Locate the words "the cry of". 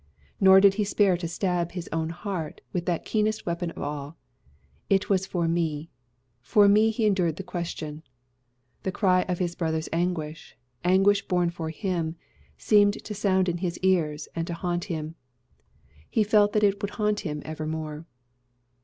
8.81-9.37